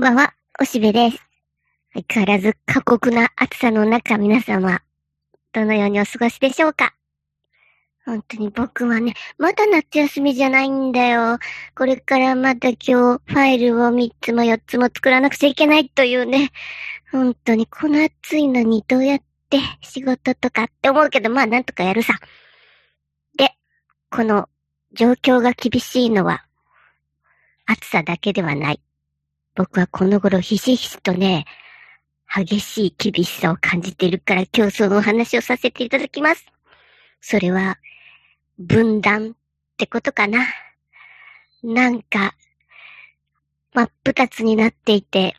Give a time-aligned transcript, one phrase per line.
[0.00, 1.18] んばんは、おしべです。
[1.92, 4.80] 相変わらず過酷な暑さの中皆様、
[5.52, 6.94] どのようにお過ごしでしょうか？
[8.06, 11.38] 本当に僕はね、まだ夏休みじゃないんだよ。
[11.76, 16.50] これからまた今日ファイルを3つも4つも作らなくちゃいけないというね。
[17.12, 19.18] 本当にこの暑いのにどうやっ
[19.50, 22.14] て仕事とかって思うけど、まあなんとかやるさ。
[23.36, 23.50] で、
[24.10, 24.48] この
[24.94, 26.46] 状況が厳しいのは
[27.66, 28.80] 暑さだけではない。
[29.60, 31.44] 僕はこの頃ひしひしとね、
[32.34, 36.46] 激しい厳しさを感じているから今日そのお話をさせていただきます。
[37.20, 37.76] それは、
[38.58, 39.34] 分断っ
[39.76, 40.46] てことかな。
[41.62, 42.34] なんか、
[43.74, 45.36] 真っ二つになっていて、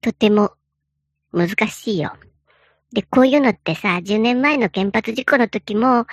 [0.00, 0.52] とても
[1.32, 2.12] 難しいよ。
[2.94, 6.06] で、こういうのってさ、10年前の原発事故の時も、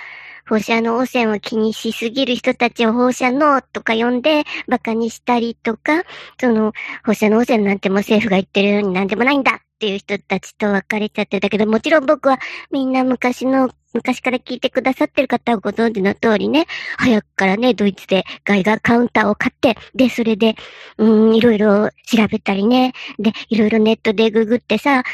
[0.48, 6.02] 放射能汚染を気にしすぎる人たちを放射能とか呼んで馬鹿にしたりとか、
[6.40, 6.72] その、
[7.06, 12.40] 放射能汚染なんても政府が言ってるようになんでもないんだっていう人たちと別れちゃってたけど、もちろん僕は
[12.72, 20.56] みんな昔の昔から聞いてくださってる方はご存知の通りね、早くからね、ドイツでガイガーカウンターを買って、で、それで、
[20.98, 25.04] うん、いろいろ調べたりね、で、いろいろネットでググってさ、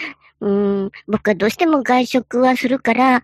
[0.41, 3.23] うん、僕はどうしても外食はするから、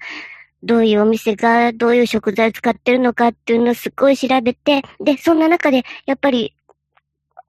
[0.62, 6.54] どういうお店がどういう食材を使ってるのかっていうのをすごい調べて、で、そんな中で、やっぱり、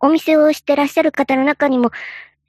[0.01, 1.91] お店をしてらっしゃる方の中にも、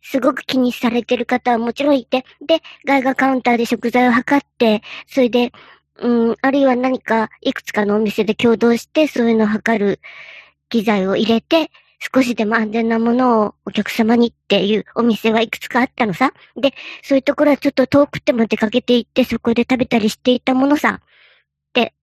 [0.03, 5.53] すごく気にされてる方はもちろんいて、で、外貨カウンターで食材を測って、それで、
[5.99, 10.01] うん、あるいは何か、いくつかのお店で共同して、そういうのを測る
[10.69, 16.33] 機材を入れて、少しでも安全なものをお客様にっていうお店はいくつかあったのさ。
[16.57, 21.01] で、そういうところはちょっと遠くても出かけて行ってそこで食べたりしていたものさ。
[21.73, 21.95] で、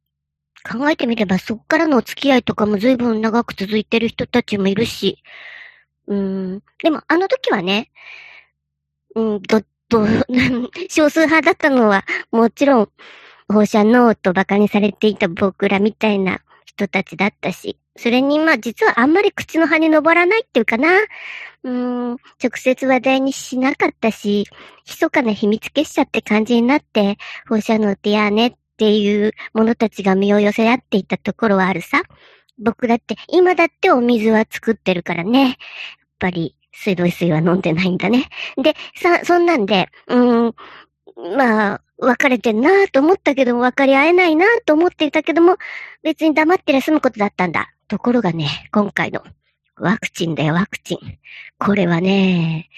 [0.69, 5.23] 考えてみればそっからのお付き合いとかも随分長く続いてる人たちもいるし。
[6.08, 6.64] うーん。
[6.81, 7.91] でもあの時はね、
[9.16, 10.08] うん、ど、ど、
[10.89, 12.89] 少数派だったのはもちろん
[13.47, 20.89] 放射能と馬鹿にされていた僕らみたいな人たちだったし、それに、まあ、実はあんまり口の葉に登らないっていうかな。
[21.64, 24.45] うん、直接話題にしなかったし、
[24.86, 27.17] 密かな秘密結社って感じになって、
[27.48, 32.02] 放射能ってやーねっていう者たちが身を寄せ合っていたところはあるさ。
[32.58, 35.42] 僕だって、今だってお水は作ってるからね。
[35.42, 35.55] やっ
[36.20, 38.30] ぱり、水道水は飲んでないんだね。
[38.61, 40.55] で、さ、そんなんで、うん、
[41.37, 45.58] まあ、別れてんなと思ったけども、分かり合えないなと思っていたけども、
[46.02, 47.73] 別に黙ってりゃ済むことだったんだ。
[47.88, 49.23] ところがね、今回の
[49.77, 50.98] ワクチンだよ、ワクチン。
[51.58, 52.70] これはね、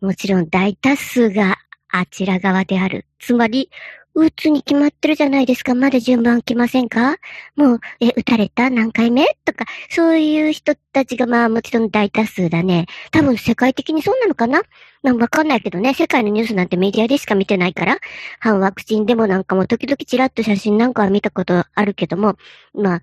[0.00, 1.56] もちろん大多数が
[1.90, 3.06] あちら側である。
[3.18, 3.70] つまり、
[4.14, 5.76] 打つに決まってるじゃないですか。
[5.76, 7.18] まだ順番来ませんか？
[7.54, 8.68] もう、え、打たれた？
[8.68, 9.24] 何回目？
[9.44, 12.86] とか、そういう人たちがまあもちろん大多数だね。
[13.12, 14.62] 多分世界的にそうなのかな？
[15.04, 15.94] まあわかんないけどね。
[15.94, 17.98] 世界のニュースなんてメディアでしか見てないから、
[18.40, 22.36] 反ワクチンでもなんかも時々ちらっと写真なんかは見たことあるけども、
[22.74, 23.02] まあ、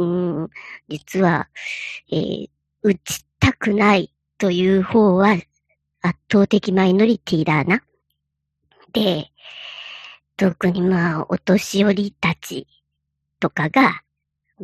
[0.00, 0.50] うん、
[0.88, 1.48] 実は、
[2.10, 2.48] えー、
[2.82, 5.32] 打ちたくないという方は
[6.00, 7.82] 圧倒的マイノリティだな。
[8.92, 9.30] で、
[10.36, 12.66] 特にまあ、お年寄りたち
[13.38, 14.02] とかが、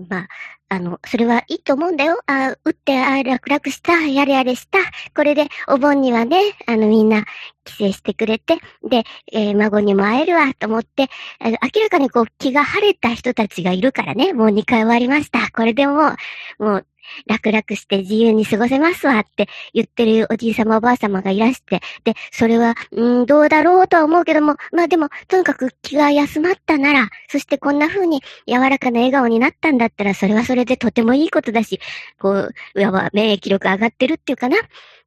[0.09, 0.29] まあ、
[0.69, 2.21] あの、それはいいと思うんだよ。
[2.27, 4.79] あ、打って、あ、楽々した、やれやれした。
[5.15, 7.25] これで、お盆にはね、あの、みんな、
[7.65, 8.59] 帰省してくれて、
[8.89, 11.09] で、えー、孫にも会えるわ、と思って、
[11.41, 15.51] あの明らかにこう、気が晴れた人たちがいるからね、もう2回終わりました。
[15.51, 16.17] これでも
[16.59, 16.87] う、もう、
[17.27, 31.81] 楽々して自由に過ごせますわって言ってるおじいさまおばあさまがいらして、で、それは、うん、どうだろうとは思うけども、まあでも、とにかく気が休まったなら、そしてこんな風に柔らかな笑顔になったんだったら、それはそれでとてもいいことだし、
[32.19, 34.57] こう、上は免疫力上がってるっていうかな、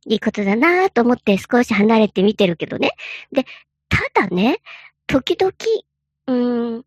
[0.06, 2.92] いいことだなぁと思って少し離れて見てるけどね。
[3.32, 3.46] で、
[3.90, 4.60] ただね、
[5.08, 5.52] 時々、
[6.28, 6.86] うーん、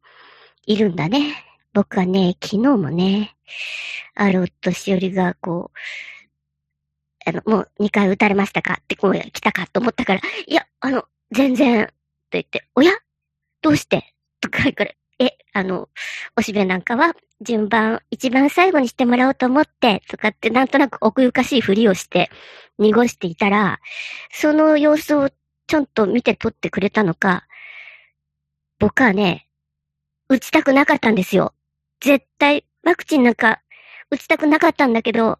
[0.67, 1.45] いるんだね。
[1.75, 3.34] 僕はね、昨日もね、
[4.15, 5.79] あるお年寄りが、こう、
[7.25, 8.79] あの、もう2回撃たれましたか？
[8.81, 11.93] ってこう来たかと思ったから、いや、あの、全然、と
[12.33, 12.93] 言って、おや？
[13.63, 14.15] どうして？
[14.41, 15.89] とか言うから、え、あの、
[16.37, 22.31] おしべなんかは、順番、一番最後にしてもらおうと思って、とかってなんとなく奥ゆかしいふりをして、
[22.78, 23.81] 濁していたら、
[24.33, 25.31] その様子を
[25.66, 27.47] ちょんと見て撮ってくれたのか、
[28.78, 29.48] 僕はね、
[30.28, 31.55] 打ちたくなかったんですよ。
[32.01, 33.63] 絶対、ワクチンなんか
[34.11, 35.39] 打ちたくなかったんだけど、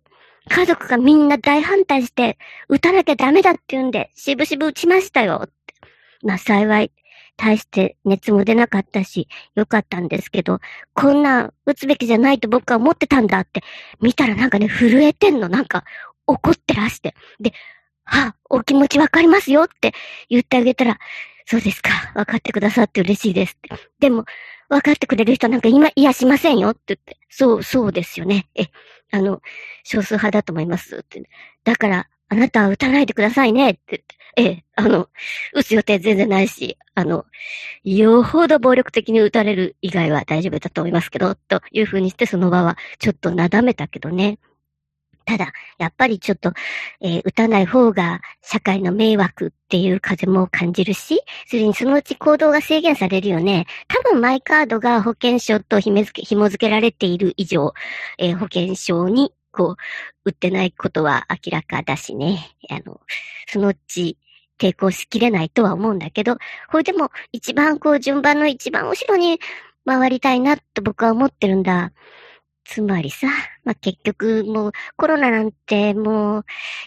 [0.49, 5.49] 家族がみんな大反対して、打たなきゃダメだって言うんで、しぶしぶ打ちましたよ。
[6.23, 6.91] まあ幸い、
[7.37, 10.61] 大して熱も出なかったし、よかったんですけど、
[10.95, 13.63] こんな打つべきじゃないと僕は思ってたんだって、
[14.01, 15.85] 見たらなんかね、震えてんの、なんか
[16.27, 17.15] 怒ってらして。
[17.41, 17.53] で、
[18.05, 19.93] はあお気持ちわかりますよって
[20.29, 20.99] 言ってあげたら、
[21.47, 21.91] そうですか。
[22.15, 23.59] 分かってくださって嬉しいです。
[24.01, 24.25] でも、
[24.69, 27.19] 分かってくれる人なんか今、いやしませんよって言って。
[27.29, 28.47] そう、そうですよね。
[28.55, 28.67] え、
[29.11, 29.43] あの、
[29.85, 31.23] 少数派だと思いますって。
[31.65, 34.23] だから、あなたは打たないでくださいねって言って。
[34.37, 35.11] ええ、あの、
[35.53, 37.27] 打つ予定全然ないし、あの、
[37.85, 44.39] よほど暴力的に打たれる以外は大丈夫だと思いますけど、というふうにしてその場はちょっとなだめたけどね。
[45.25, 46.53] ただ、やっぱりちょっと、
[47.01, 53.67] えー、打たない方が社会の迷惑っていう風も感じるし、それにそのうち行動が制限されるよね。
[53.89, 57.75] 多分マイカードが保険証と紐付け、紐付けられている以上、
[58.19, 59.77] えー、保険証に、こう、
[60.25, 62.57] 打ってないことは明らかだしね。
[62.71, 63.01] あの、
[63.49, 64.17] そのうち
[64.59, 66.37] 抵抗しきれないとは思うんだけど、
[66.71, 69.41] これでも一番こう順番の一番後ろに
[69.85, 71.93] 回りたいなと僕は思ってるんだ。
[72.65, 73.27] つまりさ、
[73.65, 76.45] まあ、結局もうコロナなんてもう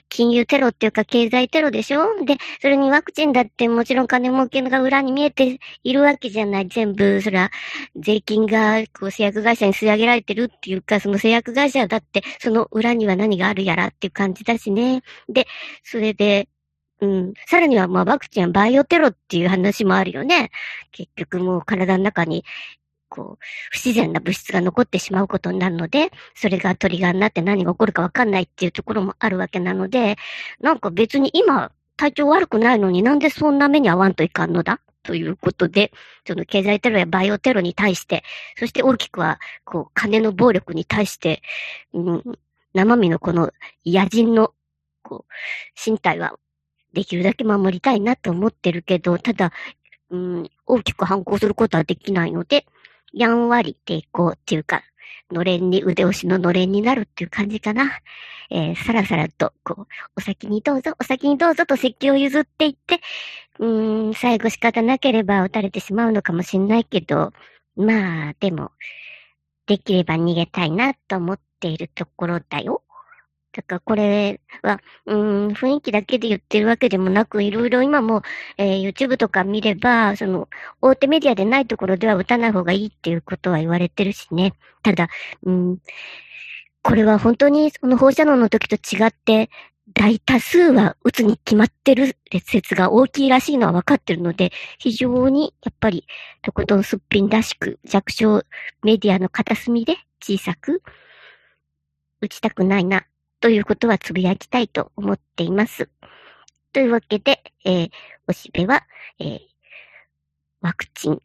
[0.09, 2.23] 金融テロっていうか経済テロでしょ？
[2.25, 6.67] で、それにワクチンだってもちろん金儲けが裏に見えているわけじゃない。
[6.67, 7.51] 全部、そら、
[7.95, 15.03] 税金がこう製薬会社に吸い上げられてるっていうか、その製薬会社だってその裏には何があるやらっていう感じだしね。
[15.29, 15.45] で、
[15.83, 16.47] それで、
[17.01, 17.33] うん。
[17.47, 20.49] さらには、まあ、ワクチンはバイオテロっていう話もあるよね。
[20.91, 22.45] 結局もう体の中に
[23.15, 30.17] こう、不自然な物質が残ってしまうことになるので、それがトリガーになって何が起こるかわかんないっていうところもあるわけなので、
[30.59, 34.81] なんか別に今、体調悪くないのになんでそんな目に遭わんといかんのだ？
[35.03, 35.91] ということで、
[36.27, 38.23] その経済テロやバイオテロに対して、
[38.57, 41.41] そして大きくは、こう、金の暴力に対して、
[41.93, 42.23] うん、
[42.73, 43.51] 生身のこの
[43.85, 44.51] 野人の、
[45.03, 45.31] こう、
[45.89, 46.37] 身体は
[46.93, 49.53] できるだけ守りたいなと思ってるけど、ただ、
[50.09, 52.65] うん、大きく反抗することはできないので、
[53.13, 54.83] やんわり抵抗っていうか、
[55.31, 57.99] のれんに、腕押しののれんになるっていう感じかな。
[58.51, 59.87] えー、さらさらと、こう、
[60.17, 63.01] お先にどうぞ、お先にどうぞと席を譲っていって、
[63.59, 67.33] うーん、最後仕方なければ撃たれてしまうのかもしんないけど、
[67.75, 68.71] まあ、でも、
[69.65, 72.83] できれば逃げたいなと思っているところだよ。
[73.55, 78.21] だからこれは、うん、雰囲気だけで言ってるわけでもなく、いろいろ今も、
[78.57, 80.49] えー、YouTube とか見れば、その、
[80.81, 84.55] 大手メディアでないところでは打たない方がいいっていうことは言われてるしね。
[84.83, 85.07] ただ、
[85.43, 85.77] うん、
[86.81, 89.49] これは本当にその放射能の時と違って、
[89.93, 96.05] 大多数は打つに決まってる説が大きいらしいのは分かってるので、非常にやっぱり、
[96.41, 98.43] とことんすっぴんらしく、弱小
[98.83, 100.83] メディアの片隅で小さく
[102.21, 103.05] 打ちたくないな
[103.45, 105.87] ということはつぶやきたいと思っています。
[106.73, 107.89] というわけで、えー、
[108.27, 108.81] おしべは、
[109.19, 109.39] えー、
[110.61, 111.21] ワクチン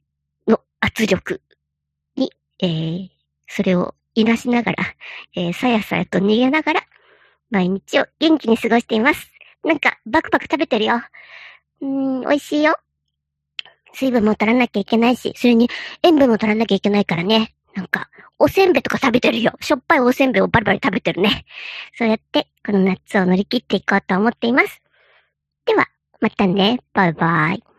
[0.46, 1.40] の圧力
[2.17, 3.08] に、えー、
[3.49, 4.84] それをいなしながら、
[5.34, 6.82] えー、さやさやと逃げながら、
[7.49, 9.32] 毎日を元気に過ごしています。
[9.64, 11.00] なんか、バクバク食べてるよ。
[11.81, 12.76] うーん、美味しいよ。
[13.94, 15.70] 水分も取らなきゃいけないし、それに
[16.02, 17.55] 塩分も取らなきゃいけないからね。
[17.75, 19.52] なんか、おせんべいとか食べてるよ。
[19.61, 21.44] しょっぱいおせんべいをバリバリ食べてるね。
[21.96, 24.82] そうやって、この夏を乗り切っていこうと思っています。
[25.67, 25.87] では、
[26.20, 26.81] またね。
[26.93, 27.69] バイバイ。